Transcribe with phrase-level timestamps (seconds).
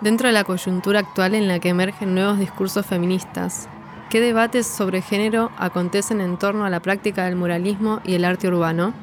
[0.00, 3.68] Dentro de la coyuntura actual en la que emergen nuevos discursos feministas,
[4.08, 8.48] ¿qué debates sobre género acontecen en torno a la práctica del muralismo y el arte
[8.48, 8.94] urbano?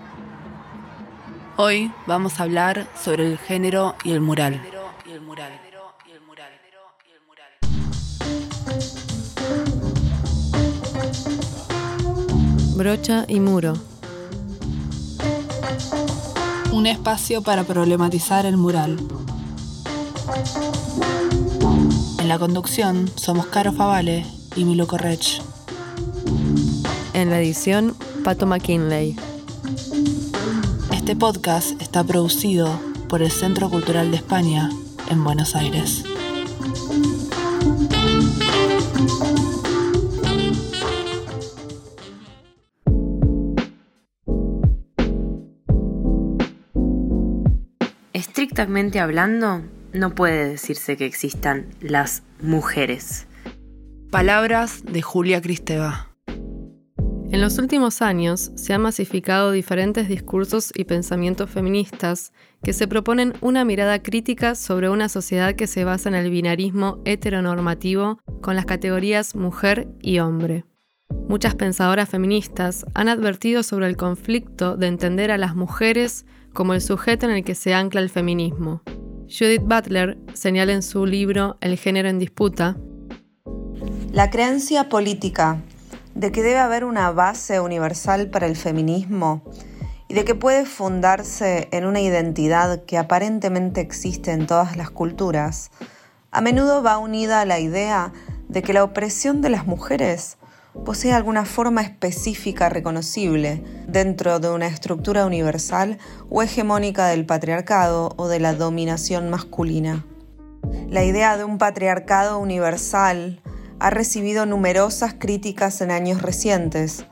[1.56, 4.60] Hoy vamos a hablar sobre el género y el mural.
[12.76, 13.74] Brocha y muro.
[16.72, 18.98] Un espacio para problematizar el mural.
[22.28, 24.26] En la conducción somos Caro Favale
[24.58, 25.42] y Milo Correch.
[27.14, 27.96] En la edición,
[28.26, 29.16] Pato McKinley.
[30.92, 34.70] Este podcast está producido por el Centro Cultural de España
[35.10, 36.04] en Buenos Aires.
[48.12, 49.62] Estrictamente hablando,
[49.94, 53.28] no puede decirse que existan las mujeres.
[54.12, 56.08] Palabras de Julia Cristeva.
[57.30, 62.32] En los últimos años se han masificado diferentes discursos y pensamientos feministas
[62.64, 67.02] que se proponen una mirada crítica sobre una sociedad que se basa en el binarismo
[67.04, 70.64] heteronormativo con las categorías mujer y hombre.
[71.28, 76.82] Muchas pensadoras feministas han advertido sobre el conflicto de entender a las mujeres como el
[76.82, 78.82] sujeto en el que se ancla el feminismo,
[79.30, 82.78] Judith Butler señala en su libro El género en disputa.
[84.14, 85.62] La creencia política
[86.16, 89.44] de que debe haber una base universal para el feminismo
[90.08, 95.72] y de que puede fundarse en una identidad que aparentemente existe en todas las culturas,
[96.32, 98.14] a menudo va unida a la idea
[98.48, 100.38] de que la opresión de las mujeres
[100.86, 105.98] posee alguna forma específica reconocible dentro de una estructura universal
[106.30, 110.06] o hegemónica del patriarcado o de la dominación masculina.
[110.90, 113.42] La idea de un patriarcado universal
[113.80, 117.06] ha recibido numerosas críticas en años recientes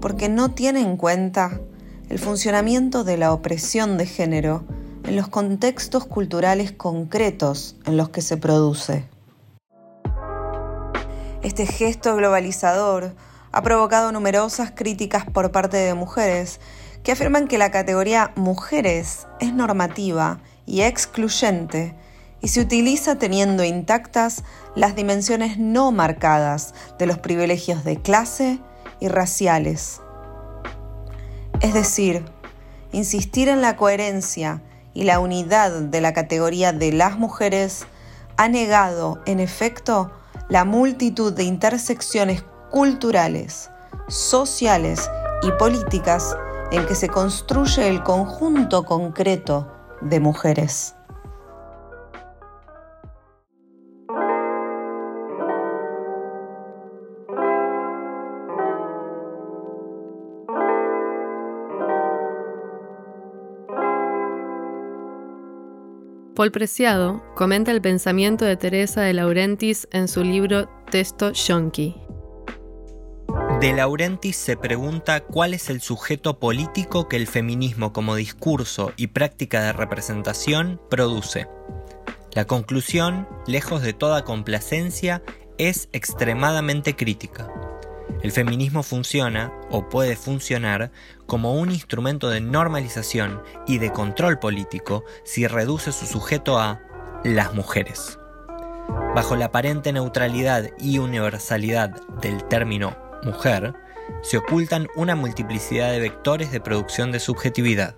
[0.00, 1.60] porque no tiene en cuenta
[2.08, 4.64] el funcionamiento de la opresión de género
[5.04, 9.04] en los contextos culturales concretos en los que se produce.
[11.48, 13.14] Este gesto globalizador
[13.52, 16.60] ha provocado numerosas críticas por parte de mujeres
[17.02, 21.94] que afirman que la categoría mujeres es normativa y excluyente
[22.42, 24.44] y se utiliza teniendo intactas
[24.74, 28.58] las dimensiones no marcadas de los privilegios de clase
[29.00, 30.02] y raciales.
[31.62, 32.26] Es decir,
[32.92, 34.60] insistir en la coherencia
[34.92, 37.86] y la unidad de la categoría de las mujeres
[38.36, 40.12] ha negado, en efecto,
[40.48, 43.70] la multitud de intersecciones culturales,
[44.08, 45.10] sociales
[45.42, 46.36] y políticas
[46.70, 49.70] en que se construye el conjunto concreto
[50.00, 50.94] de mujeres.
[66.38, 71.96] Paul Preciado comenta el pensamiento de Teresa de Laurentis en su libro Texto Yonki.
[73.60, 79.08] De Laurentis se pregunta cuál es el sujeto político que el feminismo como discurso y
[79.08, 81.48] práctica de representación produce.
[82.34, 85.24] La conclusión, lejos de toda complacencia,
[85.58, 87.48] es extremadamente crítica.
[88.22, 90.90] El feminismo funciona, o puede funcionar,
[91.26, 96.80] como un instrumento de normalización y de control político si reduce su sujeto a
[97.24, 98.18] las mujeres.
[99.14, 103.74] Bajo la aparente neutralidad y universalidad del término mujer,
[104.22, 107.96] se ocultan una multiplicidad de vectores de producción de subjetividad.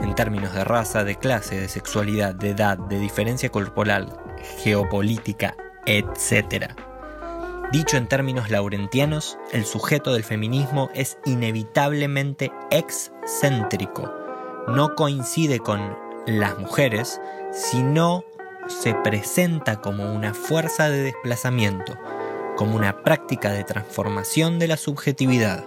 [0.00, 4.16] En términos de raza, de clase, de sexualidad, de edad, de diferencia corporal,
[4.62, 5.56] geopolítica,
[5.86, 6.72] etc.
[7.70, 14.10] Dicho en términos laurentianos, el sujeto del feminismo es inevitablemente excéntrico.
[14.68, 15.94] No coincide con
[16.26, 17.20] las mujeres,
[17.52, 18.24] sino
[18.68, 21.98] se presenta como una fuerza de desplazamiento,
[22.56, 25.66] como una práctica de transformación de la subjetividad.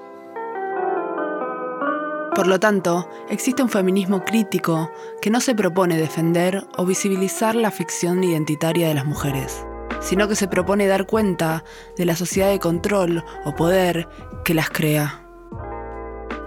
[2.33, 4.89] Por lo tanto, existe un feminismo crítico
[5.21, 9.65] que no se propone defender o visibilizar la ficción identitaria de las mujeres
[10.01, 11.63] sino que se propone dar cuenta
[11.97, 14.07] de la sociedad de control o poder
[14.43, 15.25] que las crea.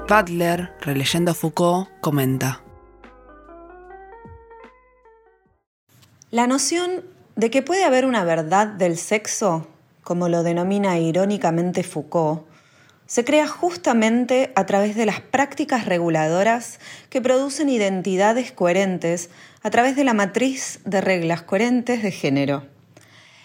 [0.08, 2.60] Butler, releyendo a Foucault, comenta.
[6.30, 7.04] La noción
[7.36, 9.66] de que puede haber una verdad del sexo,
[10.02, 12.42] como lo denomina irónicamente Foucault,
[13.06, 16.80] se crea justamente a través de las prácticas reguladoras
[17.10, 19.30] que producen identidades coherentes
[19.62, 22.73] a través de la matriz de reglas coherentes de género.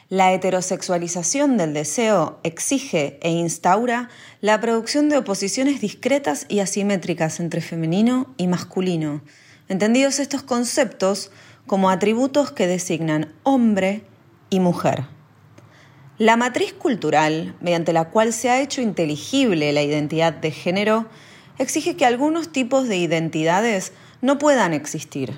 [0.10, 4.10] La heterosexualización del deseo exige e instaura
[4.42, 9.22] la producción de oposiciones discretas y asimétricas entre femenino y masculino,
[9.68, 11.30] entendidos estos conceptos
[11.68, 14.02] como atributos que designan hombre
[14.50, 15.06] y mujer.
[16.18, 21.06] La matriz cultural, mediante la cual se ha hecho inteligible la identidad de género,
[21.60, 25.38] exige que algunos tipos de identidades no puedan existir.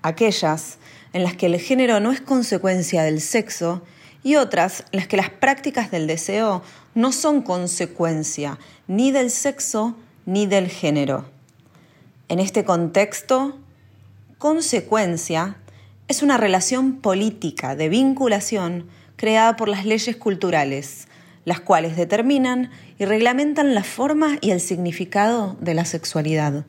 [0.00, 0.78] Aquellas
[1.12, 3.82] en las que el género no es consecuencia del sexo
[4.22, 6.62] y otras en las que las prácticas del deseo
[6.94, 9.94] no son consecuencia ni del sexo
[10.26, 11.24] ni del género.
[12.28, 13.56] En este contexto,
[14.38, 15.56] consecuencia
[16.08, 21.08] es una relación política de vinculación creada por las leyes culturales,
[21.44, 26.66] las cuales determinan y reglamentan la forma y el significado de la sexualidad.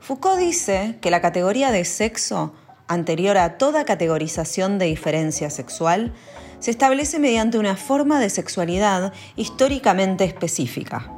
[0.00, 2.54] Foucault dice que la categoría de sexo
[2.88, 6.12] anterior a toda categorización de diferencia sexual,
[6.58, 11.12] se establece mediante una forma de sexualidad históricamente específica.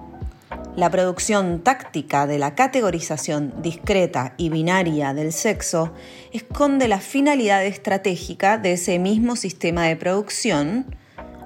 [0.76, 5.92] La producción táctica de la categorización discreta y binaria del sexo
[6.32, 10.86] esconde la finalidad estratégica de ese mismo sistema de producción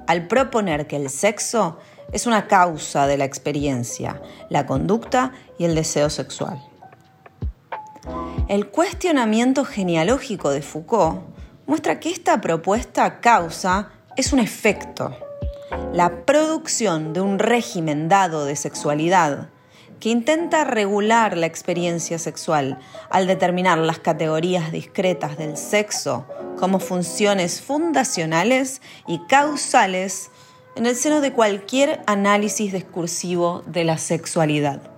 [0.07, 1.79] al proponer que el sexo
[2.13, 4.21] es una causa de la experiencia,
[4.51, 6.72] la conducta y el deseo sexual.
[8.49, 11.23] El cuestionamiento genealógico de Foucault
[11.67, 15.17] muestra que esta propuesta causa es un efecto,
[15.93, 19.51] la producción de un régimen dado de sexualidad
[20.01, 22.81] que intenta regular la experiencia sexual
[23.11, 26.27] al determinar las categorías discretas del sexo
[26.59, 30.31] como funciones fundacionales y causales
[30.75, 34.92] en el seno de cualquier análisis discursivo de la sexualidad.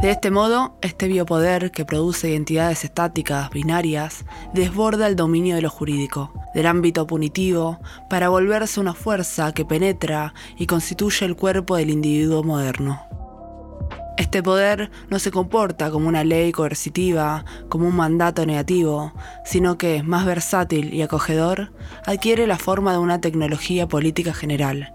[0.00, 4.24] De este modo, este biopoder que produce identidades estáticas, binarias,
[4.54, 10.34] desborda el dominio de lo jurídico, del ámbito punitivo, para volverse una fuerza que penetra
[10.56, 13.02] y constituye el cuerpo del individuo moderno.
[14.16, 19.12] Este poder no se comporta como una ley coercitiva, como un mandato negativo,
[19.44, 21.72] sino que, más versátil y acogedor,
[22.06, 24.94] adquiere la forma de una tecnología política general,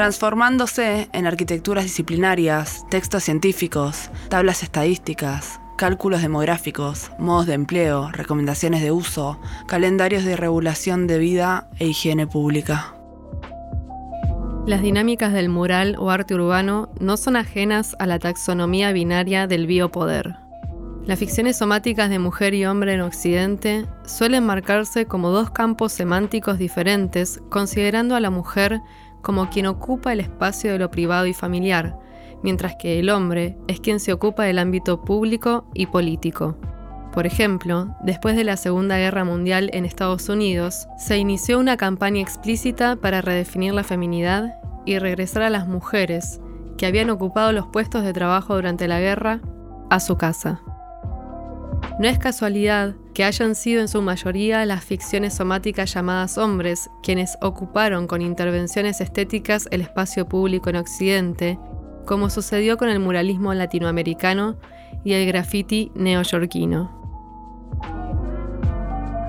[0.00, 8.92] transformándose en arquitecturas disciplinarias, textos científicos, tablas estadísticas, cálculos demográficos, modos de empleo, recomendaciones de
[8.92, 12.94] uso, calendarios de regulación de vida e higiene pública.
[14.66, 19.66] Las dinámicas del mural o arte urbano no son ajenas a la taxonomía binaria del
[19.66, 20.34] biopoder.
[21.04, 26.56] Las ficciones somáticas de mujer y hombre en Occidente suelen marcarse como dos campos semánticos
[26.56, 28.80] diferentes, considerando a la mujer
[29.22, 31.98] como quien ocupa el espacio de lo privado y familiar,
[32.42, 36.56] mientras que el hombre es quien se ocupa del ámbito público y político.
[37.12, 42.20] Por ejemplo, después de la Segunda Guerra Mundial en Estados Unidos, se inició una campaña
[42.20, 44.54] explícita para redefinir la feminidad
[44.86, 46.40] y regresar a las mujeres,
[46.78, 49.40] que habían ocupado los puestos de trabajo durante la guerra,
[49.90, 50.62] a su casa.
[52.00, 57.36] No es casualidad que hayan sido en su mayoría las ficciones somáticas llamadas hombres quienes
[57.42, 61.58] ocuparon con intervenciones estéticas el espacio público en Occidente,
[62.06, 64.56] como sucedió con el muralismo latinoamericano
[65.04, 66.90] y el graffiti neoyorquino.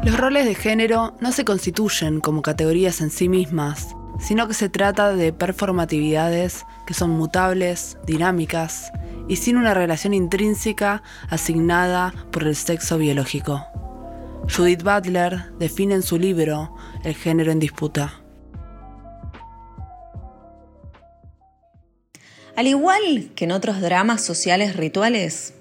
[0.05, 4.69] Los roles de género no se constituyen como categorías en sí mismas, sino que se
[4.69, 8.91] trata de performatividades que son mutables, dinámicas
[9.27, 13.65] y sin una relación intrínseca asignada por el sexo biológico.
[14.53, 18.21] Judith Butler define en su libro El género en disputa.
[22.55, 25.53] Al igual que en otros dramas sociales rituales,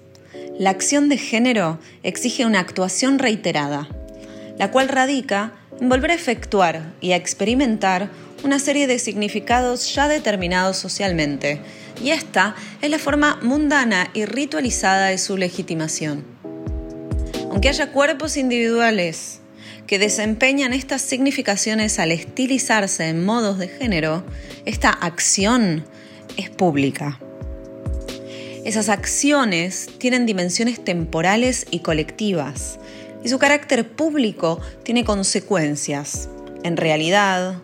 [0.59, 3.87] la acción de género exige una actuación reiterada,
[4.57, 8.09] la cual radica en volver a efectuar y a experimentar
[8.43, 11.59] una serie de significados ya determinados socialmente,
[12.03, 16.23] y esta es la forma mundana y ritualizada de su legitimación.
[17.49, 19.39] Aunque haya cuerpos individuales
[19.85, 24.23] que desempeñan estas significaciones al estilizarse en modos de género,
[24.65, 25.85] esta acción
[26.37, 27.19] es pública.
[28.63, 32.79] Esas acciones tienen dimensiones temporales y colectivas,
[33.23, 36.29] y su carácter público tiene consecuencias.
[36.63, 37.61] En realidad,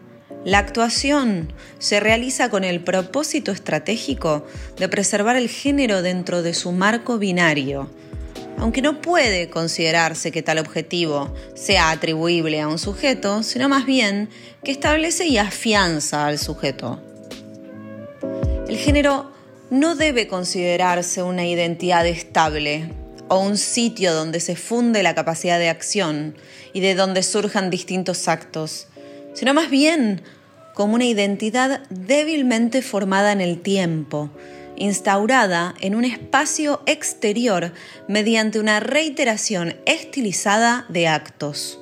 [0.48, 4.46] la actuación se realiza con el propósito estratégico
[4.78, 7.90] de preservar el género dentro de su marco binario,
[8.58, 14.30] aunque no puede considerarse que tal objetivo sea atribuible a un sujeto, sino más bien
[14.64, 17.02] que establece y afianza al sujeto.
[18.70, 19.30] El género
[19.70, 22.90] no debe considerarse una identidad estable
[23.28, 26.38] o un sitio donde se funde la capacidad de acción
[26.72, 28.88] y de donde surjan distintos actos,
[29.34, 30.24] sino más bien
[30.78, 34.30] como una identidad débilmente formada en el tiempo,
[34.76, 37.74] instaurada en un espacio exterior
[38.08, 41.80] mediante una reiteración estilizada de actos.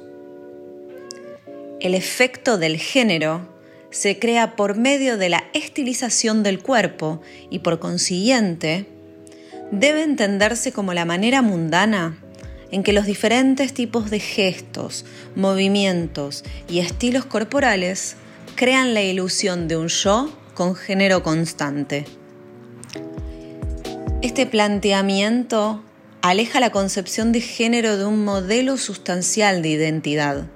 [1.81, 3.49] El efecto del género
[3.89, 8.85] se crea por medio de la estilización del cuerpo y por consiguiente
[9.71, 12.17] debe entenderse como la manera mundana
[12.71, 18.15] en que los diferentes tipos de gestos, movimientos y estilos corporales
[18.55, 22.05] crean la ilusión de un yo con género constante.
[24.21, 25.83] Este planteamiento
[26.21, 30.47] aleja la concepción de género de un modelo sustancial de identidad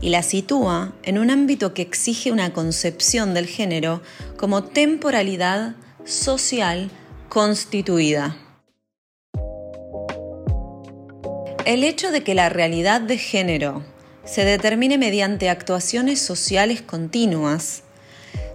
[0.00, 4.02] y la sitúa en un ámbito que exige una concepción del género
[4.36, 6.90] como temporalidad social
[7.28, 8.36] constituida.
[11.64, 13.82] El hecho de que la realidad de género
[14.26, 17.82] se determine mediante actuaciones sociales continuas.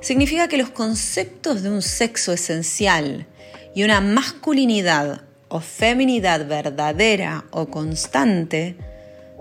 [0.02, 3.26] Significa que los conceptos de un sexo esencial
[3.74, 8.76] y una masculinidad o feminidad verdadera o constante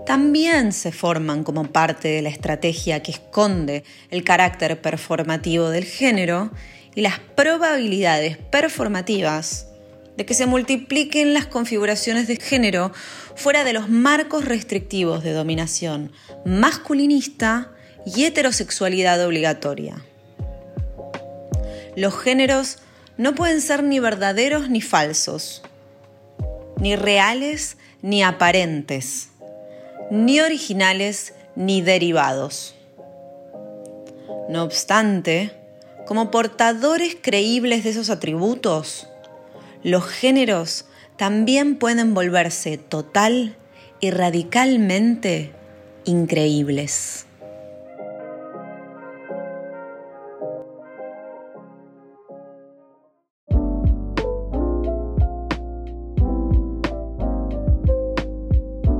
[0.05, 6.51] también se forman como parte de la estrategia que esconde el carácter performativo del género
[6.95, 9.70] y las probabilidades performativas
[10.21, 12.91] de que se multipliquen las configuraciones de género
[13.33, 16.11] fuera de los marcos restrictivos de dominación
[16.45, 17.71] masculinista
[18.05, 20.05] y heterosexualidad obligatoria.
[21.95, 22.77] Los géneros
[23.17, 25.63] no pueden ser ni verdaderos ni falsos,
[26.77, 29.29] ni reales ni aparentes,
[30.11, 32.75] ni originales ni derivados.
[34.49, 35.51] No obstante,
[36.05, 39.07] como portadores creíbles de esos atributos,
[39.83, 40.85] los géneros
[41.17, 43.55] también pueden volverse total
[43.99, 45.51] y radicalmente
[46.05, 47.27] increíbles.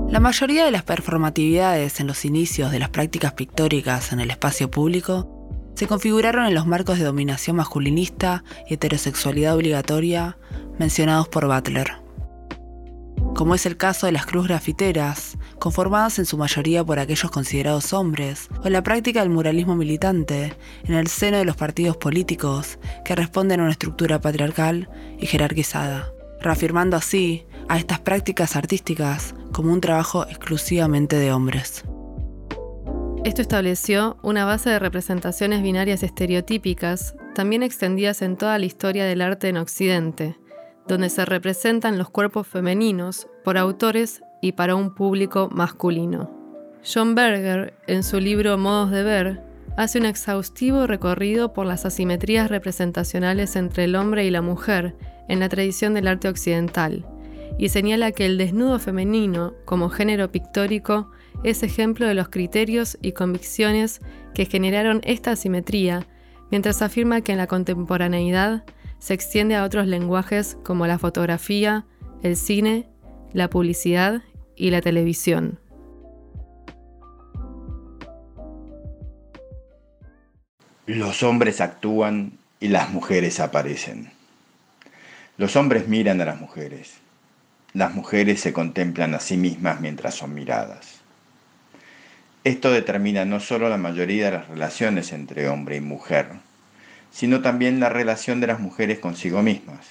[0.09, 4.69] La mayoría de las performatividades en los inicios de las prácticas pictóricas en el espacio
[4.69, 5.40] público
[5.81, 10.37] se configuraron en los marcos de dominación masculinista y heterosexualidad obligatoria
[10.77, 11.93] mencionados por Butler.
[13.33, 17.93] Como es el caso de las cruz grafiteras, conformadas en su mayoría por aquellos considerados
[17.93, 23.15] hombres, o la práctica del muralismo militante en el seno de los partidos políticos que
[23.15, 29.81] responden a una estructura patriarcal y jerarquizada, reafirmando así a estas prácticas artísticas como un
[29.81, 31.85] trabajo exclusivamente de hombres.
[33.23, 39.21] Esto estableció una base de representaciones binarias estereotípicas, también extendidas en toda la historia del
[39.21, 40.39] arte en Occidente,
[40.87, 46.31] donde se representan los cuerpos femeninos por autores y para un público masculino.
[46.83, 49.43] John Berger, en su libro Modos de Ver,
[49.77, 54.95] hace un exhaustivo recorrido por las asimetrías representacionales entre el hombre y la mujer
[55.27, 57.05] en la tradición del arte occidental,
[57.59, 61.11] y señala que el desnudo femenino, como género pictórico,
[61.43, 64.01] es ejemplo de los criterios y convicciones
[64.33, 66.07] que generaron esta asimetría,
[66.51, 68.63] mientras afirma que en la contemporaneidad
[68.99, 71.85] se extiende a otros lenguajes como la fotografía,
[72.21, 72.87] el cine,
[73.33, 74.21] la publicidad
[74.55, 75.59] y la televisión.
[80.85, 84.11] Los hombres actúan y las mujeres aparecen.
[85.37, 86.97] Los hombres miran a las mujeres.
[87.73, 91.00] Las mujeres se contemplan a sí mismas mientras son miradas.
[92.43, 96.27] Esto determina no solo la mayoría de las relaciones entre hombre y mujer,
[97.11, 99.85] sino también la relación de las mujeres consigo mismas.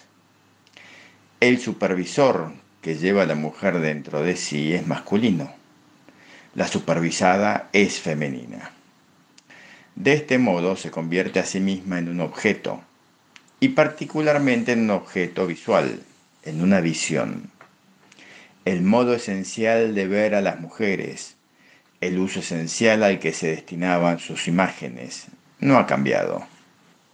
[1.38, 2.52] El supervisor
[2.83, 5.52] que lleva a la mujer dentro de sí es masculino.
[6.57, 8.73] La supervisada es femenina.
[9.95, 12.83] De este modo se convierte a sí misma en un objeto,
[13.61, 16.02] y particularmente en un objeto visual,
[16.42, 17.50] en una visión.
[18.64, 21.37] El modo esencial de ver a las mujeres,
[22.00, 25.26] el uso esencial al que se destinaban sus imágenes,
[25.59, 26.47] no ha cambiado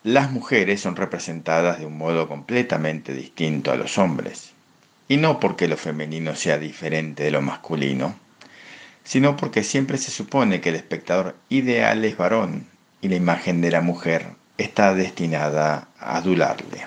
[0.07, 4.53] las mujeres son representadas de un modo completamente distinto a los hombres.
[5.09, 8.15] Y no porque lo femenino sea diferente de lo masculino,
[9.03, 12.69] sino porque siempre se supone que el espectador ideal es varón
[13.01, 14.29] y la imagen de la mujer
[14.59, 16.87] está destinada a adularle.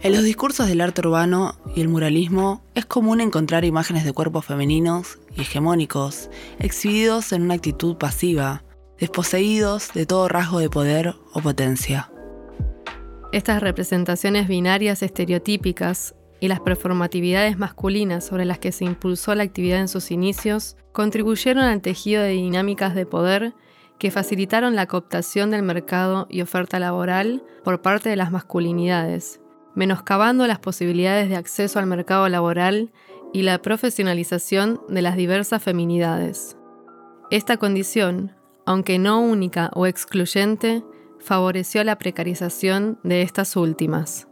[0.00, 4.44] En los discursos del arte urbano y el muralismo es común encontrar imágenes de cuerpos
[4.44, 8.62] femeninos y hegemónicos exhibidos en una actitud pasiva,
[9.00, 12.12] desposeídos de todo rasgo de poder o potencia.
[13.32, 19.80] Estas representaciones binarias estereotípicas y las performatividades masculinas sobre las que se impulsó la actividad
[19.80, 23.52] en sus inicios contribuyeron al tejido de dinámicas de poder
[23.98, 29.40] que facilitaron la cooptación del mercado y oferta laboral por parte de las masculinidades
[29.78, 32.90] menoscabando las posibilidades de acceso al mercado laboral
[33.32, 36.56] y la profesionalización de las diversas feminidades.
[37.30, 38.34] Esta condición,
[38.66, 40.82] aunque no única o excluyente,
[41.20, 44.27] favoreció la precarización de estas últimas.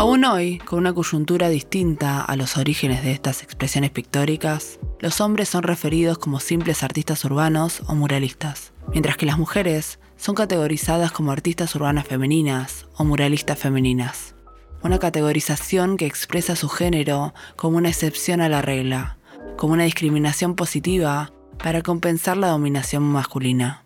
[0.00, 5.50] Aún hoy, con una coyuntura distinta a los orígenes de estas expresiones pictóricas, los hombres
[5.50, 11.32] son referidos como simples artistas urbanos o muralistas, mientras que las mujeres son categorizadas como
[11.32, 14.34] artistas urbanas femeninas o muralistas femeninas.
[14.82, 19.18] Una categorización que expresa su género como una excepción a la regla,
[19.58, 21.30] como una discriminación positiva
[21.62, 23.84] para compensar la dominación masculina.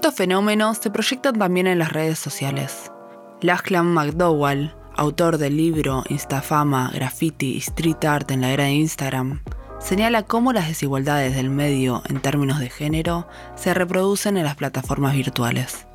[0.00, 2.90] Estos fenómenos se proyectan también en las redes sociales.
[3.42, 9.42] Lachlan McDowell, autor del libro Instafama, Graffiti y Street Art en la era de Instagram,
[9.78, 15.12] señala cómo las desigualdades del medio en términos de género se reproducen en las plataformas
[15.12, 15.86] virtuales.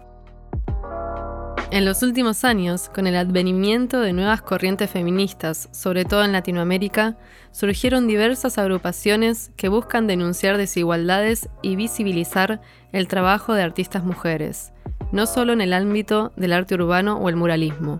[1.72, 7.18] En los últimos años, con el advenimiento de nuevas corrientes feministas, sobre todo en Latinoamérica,
[7.52, 14.74] surgieron diversas agrupaciones que buscan denunciar desigualdades y visibilizar el trabajo de artistas mujeres,
[15.12, 18.00] no solo en el ámbito del arte urbano o el muralismo.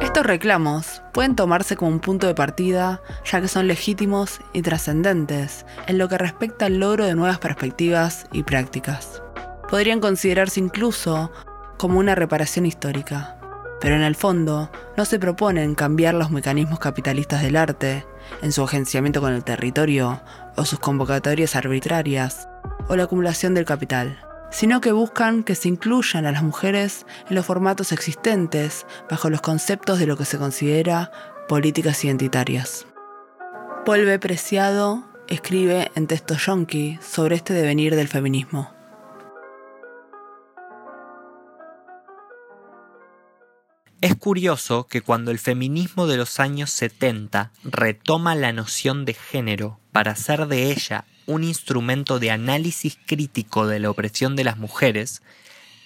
[0.00, 5.66] Estos reclamos pueden tomarse como un punto de partida, ya que son legítimos y trascendentes
[5.88, 9.22] en lo que respecta al logro de nuevas perspectivas y prácticas.
[9.68, 11.30] Podrían considerarse incluso
[11.76, 13.38] como una reparación histórica,
[13.80, 18.06] pero en el fondo no se proponen cambiar los mecanismos capitalistas del arte,
[18.42, 20.20] en su agenciamiento con el territorio,
[20.56, 22.48] o sus convocatorias arbitrarias,
[22.88, 24.18] o la acumulación del capital
[24.50, 29.40] sino que buscan que se incluyan a las mujeres en los formatos existentes bajo los
[29.40, 31.10] conceptos de lo que se considera
[31.48, 32.86] políticas identitarias.
[33.84, 34.18] Paul B.
[34.18, 38.77] Preciado escribe en texto yonki sobre este devenir del feminismo.
[44.00, 49.80] Es curioso que cuando el feminismo de los años 70 retoma la noción de género
[49.90, 55.20] para hacer de ella un instrumento de análisis crítico de la opresión de las mujeres,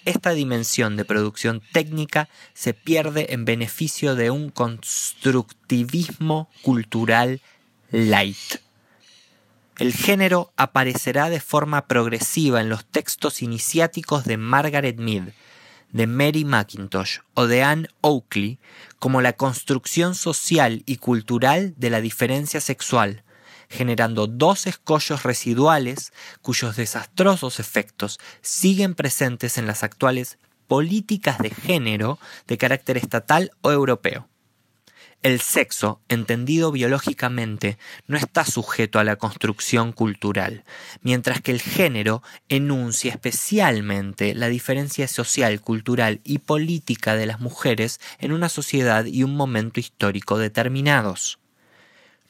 [0.05, 7.41] esta dimensión de producción técnica se pierde en beneficio de un constructivismo cultural
[7.89, 8.61] light.
[9.79, 15.33] El género aparecerá de forma progresiva en los textos iniciáticos de Margaret Mead,
[15.93, 18.59] de Mary McIntosh o de Anne Oakley
[18.99, 23.23] como la construcción social y cultural de la diferencia sexual,
[23.69, 32.19] generando dos escollos residuales cuyos desastrosos efectos siguen presentes en las actuales políticas de género
[32.47, 34.27] de carácter estatal o europeo.
[35.23, 40.65] El sexo, entendido biológicamente, no está sujeto a la construcción cultural,
[41.01, 48.01] mientras que el género enuncia especialmente la diferencia social, cultural y política de las mujeres
[48.19, 51.39] en una sociedad y un momento histórico determinados.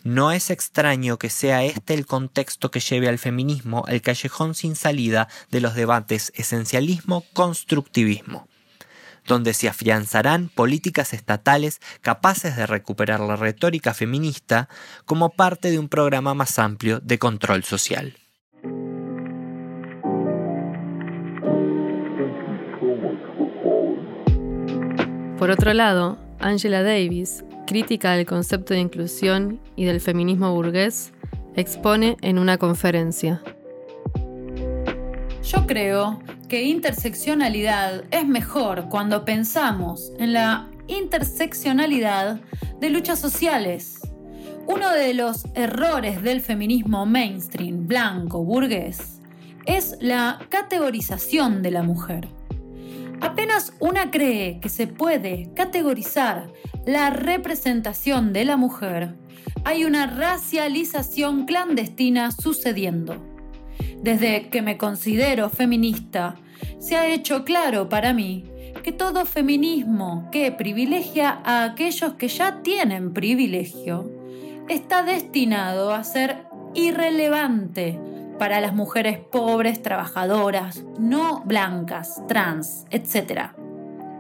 [0.04, 4.76] No es extraño que sea este el contexto que lleve al feminismo al callejón sin
[4.76, 8.48] salida de los debates esencialismo-constructivismo,
[9.28, 14.70] donde se afianzarán políticas estatales capaces de recuperar la retórica feminista
[15.06, 18.16] como parte de un programa más amplio de control social.
[25.38, 31.12] Por otro lado, Angela Davis, crítica del concepto de inclusión y del feminismo burgués,
[31.56, 33.42] expone en una conferencia.
[35.44, 42.40] Yo creo que interseccionalidad es mejor cuando pensamos en la interseccionalidad
[42.80, 44.00] de luchas sociales.
[44.68, 49.20] Uno de los errores del feminismo mainstream blanco burgués
[49.66, 52.28] es la categorización de la mujer.
[53.22, 56.52] Apenas una cree que se puede categorizar
[56.86, 59.16] la representación de la mujer,
[59.66, 63.33] hay una racialización clandestina sucediendo.
[64.04, 66.36] Desde que me considero feminista,
[66.78, 68.44] se ha hecho claro para mí
[68.84, 74.12] que todo feminismo que privilegia a aquellos que ya tienen privilegio
[74.68, 77.98] está destinado a ser irrelevante
[78.38, 83.52] para las mujeres pobres, trabajadoras, no blancas, trans, etc.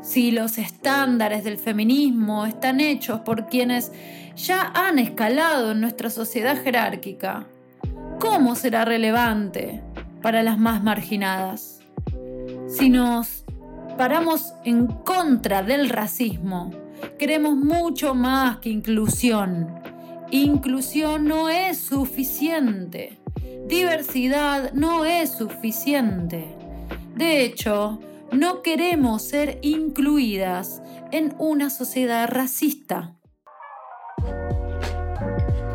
[0.01, 3.91] Si los estándares del feminismo están hechos por quienes
[4.37, 7.47] ya han escalado en nuestra sociedad jerárquica,
[8.23, 9.83] ¿cómo será relevante
[10.21, 11.81] para las más marginadas?
[12.69, 13.43] Si nos
[13.97, 16.71] paramos en contra del racismo,
[17.19, 19.67] queremos mucho más que inclusión.
[20.31, 23.19] Inclusión no es suficiente.
[23.67, 26.55] Diversidad no es suficiente.
[27.17, 27.99] De hecho,
[28.31, 30.81] no queremos ser incluidas
[31.11, 33.17] en una sociedad racista.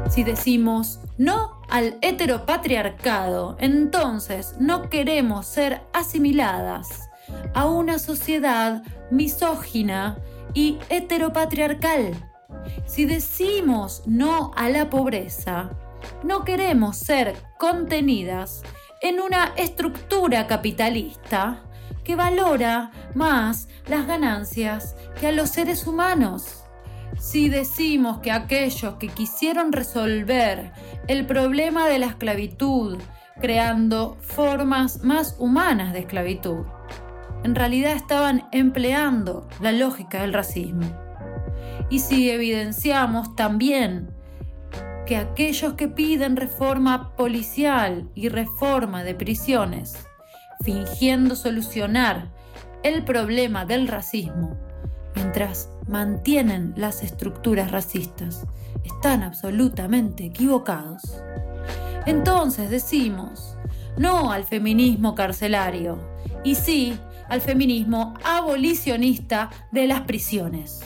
[0.09, 7.09] Si decimos no al heteropatriarcado, entonces no queremos ser asimiladas
[7.55, 10.19] a una sociedad misógina
[10.55, 12.15] y heteropatriarcal.
[12.87, 15.71] Si decimos no a la pobreza,
[16.23, 18.63] no queremos ser contenidas
[19.01, 21.63] en una estructura capitalista
[22.05, 26.65] que valora más las ganancias que a los seres humanos.
[27.17, 30.73] Si decimos que aquellos que quisieron resolver
[31.07, 32.99] el problema de la esclavitud
[33.41, 36.65] creando formas más humanas de esclavitud,
[37.45, 40.87] en realidad estaban empleando la lógica del racismo.
[41.91, 44.11] Y si evidenciamos también
[45.07, 49.97] que aquellos que piden reforma policial y reforma de prisiones,
[50.63, 52.31] fingiendo solucionar
[52.83, 54.57] el problema del racismo,
[55.15, 58.47] mientras mantienen las estructuras racistas,
[58.85, 61.03] están absolutamente equivocados.
[62.07, 63.57] Entonces decimos,
[63.97, 65.99] no al feminismo carcelario,
[66.45, 66.99] y sí
[67.29, 70.81] al feminismo abolicionista de las prisiones.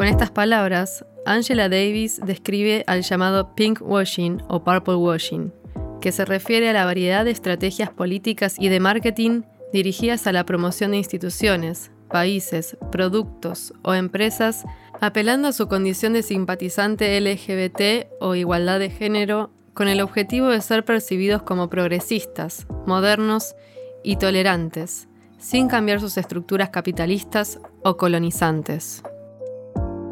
[0.00, 5.52] Con estas palabras, Angela Davis describe al llamado pink washing o purple washing,
[6.00, 9.42] que se refiere a la variedad de estrategias políticas y de marketing
[9.74, 14.64] dirigidas a la promoción de instituciones, países, productos o empresas
[15.02, 20.62] apelando a su condición de simpatizante LGBT o igualdad de género con el objetivo de
[20.62, 23.54] ser percibidos como progresistas, modernos
[24.02, 29.02] y tolerantes, sin cambiar sus estructuras capitalistas o colonizantes.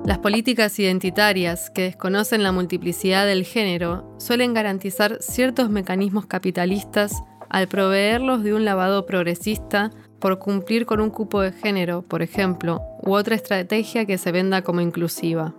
[0.09, 7.13] Las políticas identitarias que desconocen la multiplicidad del género suelen garantizar ciertos mecanismos capitalistas
[7.51, 12.81] al proveerlos de un lavado progresista por cumplir con un cupo de género, por ejemplo,
[13.03, 15.55] u otra estrategia que se venda como inclusiva.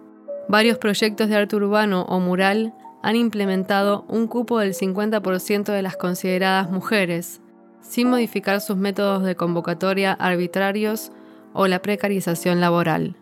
[0.47, 5.95] Varios proyectos de arte urbano o mural han implementado un cupo del 50% de las
[5.95, 7.39] consideradas mujeres,
[7.81, 11.11] sin modificar sus métodos de convocatoria arbitrarios
[11.53, 13.15] o la precarización laboral.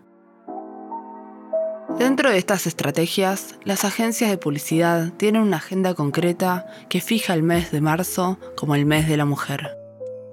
[1.99, 7.43] Dentro de estas estrategias, las agencias de publicidad tienen una agenda concreta que fija el
[7.43, 9.77] mes de marzo como el mes de la mujer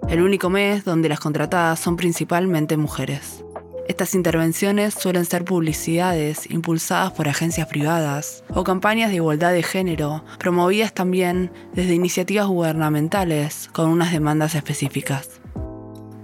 [0.08, 3.44] el único mes donde las contratadas son principalmente mujeres.
[3.88, 10.24] Estas intervenciones suelen ser publicidades impulsadas por agencias privadas o campañas de igualdad de género,
[10.38, 15.33] promovidas también desde iniciativas gubernamentales con unas demandas específicas.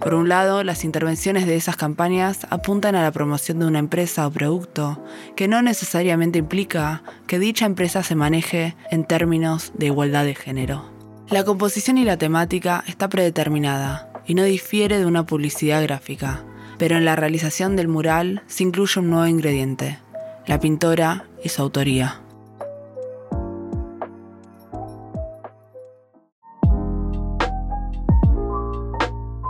[0.00, 4.26] Por un lado, las intervenciones de esas campañas apuntan a la promoción de una empresa
[4.26, 5.04] o producto,
[5.36, 10.90] que no necesariamente implica que dicha empresa se maneje en términos de igualdad de género.
[11.28, 16.44] La composición y la temática está predeterminada y no difiere de una publicidad gráfica,
[16.78, 19.98] pero en la realización del mural se incluye un nuevo ingrediente,
[20.46, 22.22] la pintora y su autoría.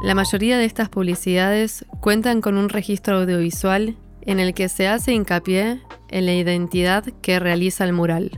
[0.03, 5.13] La mayoría de estas publicidades cuentan con un registro audiovisual en el que se hace
[5.13, 8.31] hincapié en la identidad que realiza el mural.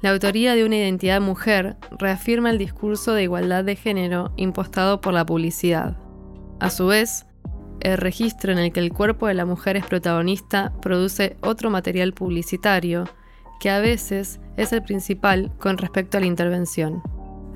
[0.00, 5.12] La autoría de una identidad mujer reafirma el discurso de igualdad de género impostado por
[5.12, 5.98] la publicidad.
[6.60, 7.26] A su vez,
[7.80, 12.14] el registro en el que el cuerpo de la mujer es protagonista produce otro material
[12.14, 13.04] publicitario,
[13.60, 17.02] que a veces es el principal con respecto a la intervención.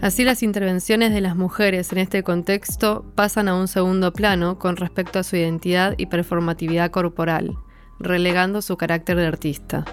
[0.00, 4.76] Así las intervenciones de las mujeres en este contexto pasan a un segundo plano con
[4.76, 7.56] respecto a su identidad y performatividad corporal,
[7.98, 9.85] relegando su carácter de artista.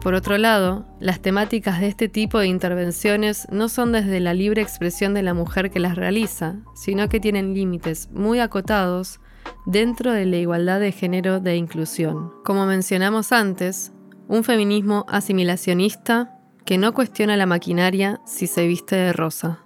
[0.00, 4.60] Por otro lado, las temáticas de este tipo de intervenciones no son desde la libre
[4.60, 9.20] expresión de la mujer que las realiza, sino que tienen límites muy acotados
[9.66, 12.32] dentro de la igualdad de género de inclusión.
[12.44, 13.92] Como mencionamos antes,
[14.26, 16.31] un feminismo asimilacionista
[16.64, 19.60] que no cuestiona la maquinaria si se viste de rosa.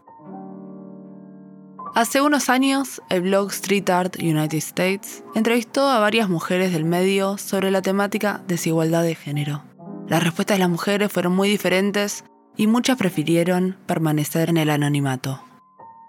[1.94, 7.38] Hace unos años, el blog Street Art United States entrevistó a varias mujeres del medio
[7.38, 9.62] sobre la temática desigualdad de género.
[10.06, 15.40] Las respuestas de las mujeres fueron muy diferentes y muchas prefirieron permanecer en el anonimato.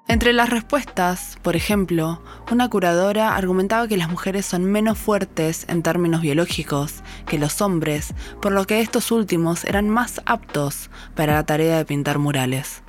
[0.10, 5.84] Entre las respuestas, por ejemplo, una curadora argumentaba que las mujeres son menos fuertes en
[5.84, 11.46] términos biológicos que los hombres, por lo que estos últimos eran más aptos para la
[11.46, 12.84] tarea de pintar murales.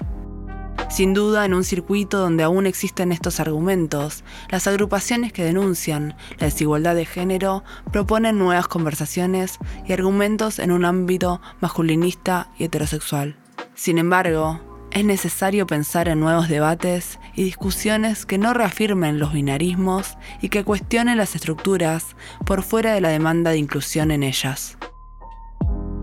[0.91, 6.47] Sin duda, en un circuito donde aún existen estos argumentos, las agrupaciones que denuncian la
[6.47, 13.37] desigualdad de género proponen nuevas conversaciones y argumentos en un ámbito masculinista y heterosexual.
[13.75, 20.17] Sin embargo, es necesario pensar en nuevos debates y discusiones que no reafirmen los binarismos
[20.41, 24.79] y que cuestionen las estructuras por fuera de la demanda de inclusión en ellas.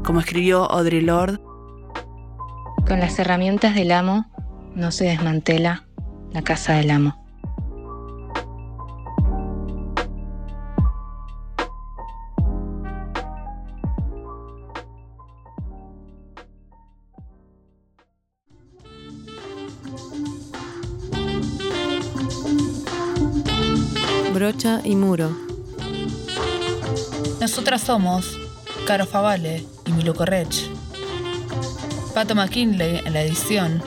[0.04, 1.40] Como escribió Audre Lorde,
[2.88, 4.28] con las herramientas del amo
[4.76, 5.88] no se desmantela
[6.32, 7.25] la casa del amo.
[27.40, 28.38] Nosotras somos
[28.86, 30.70] Caro Favale y Milo Correch.
[32.14, 33.82] Pato McKinley en la edición.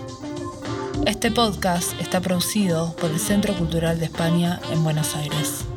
[1.05, 5.68] Este podcast está producido por el Centro Cultural de España en Buenos Aires.